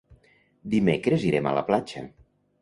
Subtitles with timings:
[0.75, 2.05] Dimecres irem a la platja.